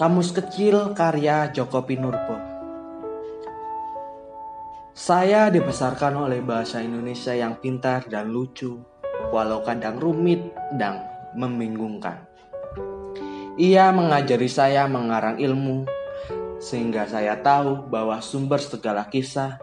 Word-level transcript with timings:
Kamus 0.00 0.32
Kecil 0.34 0.96
karya 0.98 1.52
Joko 1.52 1.84
Pinurbo 1.84 2.34
Saya 4.90 5.52
dibesarkan 5.52 6.26
oleh 6.26 6.42
bahasa 6.42 6.82
Indonesia 6.82 7.36
yang 7.36 7.60
pintar 7.60 8.08
dan 8.08 8.32
lucu, 8.32 8.82
walau 9.30 9.60
kadang 9.62 10.00
rumit 10.00 10.42
dan 10.80 11.04
membingungkan. 11.38 12.24
Ia 13.60 13.92
mengajari 13.92 14.48
saya 14.48 14.88
mengarang 14.88 15.36
ilmu, 15.36 15.84
sehingga 16.56 17.04
saya 17.04 17.36
tahu 17.44 17.84
bahwa 17.92 18.16
sumber 18.24 18.64
segala 18.64 19.06
kisah 19.12 19.60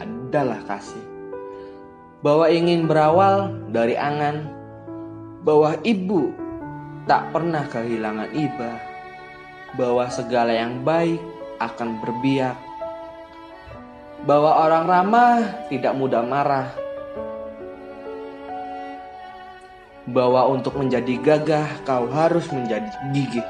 adalah 0.00 0.64
kasih. 0.64 1.04
Bahwa 2.24 2.48
ingin 2.48 2.88
berawal 2.88 3.54
dari 3.68 3.94
angan, 3.94 4.48
bahwa 5.44 5.76
ibu 5.84 6.39
tak 7.10 7.34
pernah 7.34 7.66
kehilangan 7.66 8.30
iba 8.38 8.78
bahwa 9.74 10.06
segala 10.14 10.54
yang 10.54 10.86
baik 10.86 11.18
akan 11.58 11.98
berbiak, 11.98 12.54
bahwa 14.22 14.62
orang 14.62 14.86
ramah 14.86 15.38
tidak 15.66 15.90
mudah 15.98 16.22
marah, 16.22 16.70
bahwa 20.06 20.54
untuk 20.54 20.78
menjadi 20.78 21.18
gagah 21.18 21.82
kau 21.82 22.06
harus 22.14 22.46
menjadi 22.54 22.86
gigih, 23.10 23.48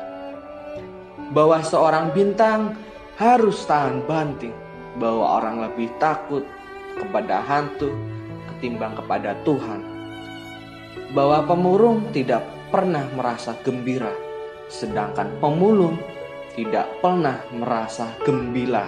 bahwa 1.37 1.61
seorang 1.61 2.17
bintang 2.17 2.81
harus 3.20 3.61
tahan 3.69 4.01
banting, 4.09 4.56
bahwa 4.97 5.37
orang 5.37 5.69
lebih 5.69 5.92
takut 6.01 6.48
kepada 6.97 7.45
hantu 7.45 7.92
ketimbang 8.56 8.97
kepada 8.97 9.37
Tuhan, 9.45 9.84
bahwa 11.12 11.45
pemurung 11.45 12.09
tidak 12.17 12.41
pernah 12.70 13.05
merasa 13.12 13.59
gembira 13.60 14.30
sedangkan 14.70 15.42
pemulung 15.42 15.98
tidak 16.55 16.87
pernah 17.02 17.42
merasa 17.51 18.14
gembira. 18.22 18.86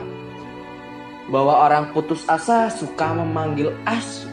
Bahwa 1.27 1.67
orang 1.67 1.91
putus 1.91 2.23
asa 2.31 2.71
suka 2.71 3.15
memanggil 3.15 3.75
asu. 3.87 4.31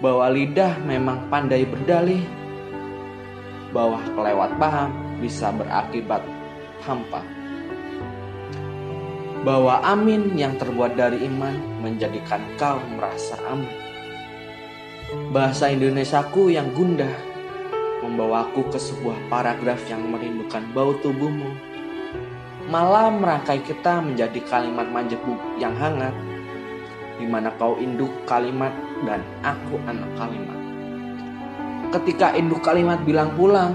Bahwa 0.00 0.28
lidah 0.32 0.76
memang 0.84 1.28
pandai 1.28 1.68
berdalih. 1.68 2.24
Bahwa 3.72 4.00
kelewat 4.12 4.56
paham 4.56 4.90
bisa 5.20 5.52
berakibat 5.52 6.24
hampa. 6.84 7.24
Bahwa 9.44 9.80
amin 9.84 10.34
yang 10.36 10.58
terbuat 10.58 10.98
dari 10.98 11.22
iman 11.28 11.54
menjadikan 11.80 12.42
kau 12.60 12.80
merasa 12.96 13.36
aman. 13.46 13.72
Bahasa 15.30 15.70
Indonesiaku 15.70 16.50
yang 16.50 16.74
gundah 16.74 17.35
membawaku 18.06 18.70
ke 18.70 18.78
sebuah 18.78 19.18
paragraf 19.26 19.82
yang 19.90 20.06
merindukan 20.06 20.62
bau 20.70 20.94
tubuhmu. 21.02 21.50
Malah 22.70 23.10
merangkai 23.10 23.66
kita 23.66 23.98
menjadi 23.98 24.38
kalimat 24.46 24.86
manjebuk 24.90 25.38
yang 25.58 25.74
hangat, 25.74 26.14
di 27.18 27.26
mana 27.26 27.50
kau 27.58 27.74
induk 27.82 28.10
kalimat 28.30 28.70
dan 29.02 29.26
aku 29.42 29.82
anak 29.90 30.10
kalimat. 30.14 30.58
Ketika 31.90 32.34
induk 32.38 32.62
kalimat 32.62 33.02
bilang 33.02 33.34
pulang, 33.34 33.74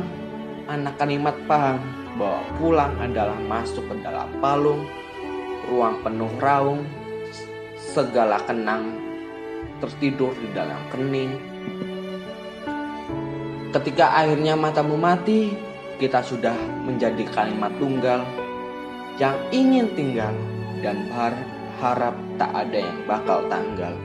anak 0.72 0.96
kalimat 0.96 1.36
paham 1.48 1.80
bahwa 2.16 2.44
pulang 2.60 2.94
adalah 3.00 3.40
masuk 3.48 3.84
ke 3.88 3.96
dalam 4.04 4.28
palung, 4.40 4.88
ruang 5.72 6.00
penuh 6.04 6.32
raung, 6.40 6.84
segala 7.80 8.40
kenang 8.48 8.96
tertidur 9.80 10.32
di 10.38 10.48
dalam 10.56 10.80
kening, 10.92 11.51
Ketika 13.72 14.20
akhirnya 14.20 14.60
matamu 14.60 15.00
mati, 15.00 15.56
kita 15.96 16.20
sudah 16.20 16.52
menjadi 16.84 17.24
kalimat 17.32 17.72
tunggal 17.80 18.20
yang 19.16 19.40
ingin 19.56 19.88
tinggal 19.96 20.36
dan 20.84 21.08
berharap 21.08 22.12
tak 22.36 22.52
ada 22.52 22.84
yang 22.84 23.00
bakal 23.08 23.48
tanggal. 23.48 23.96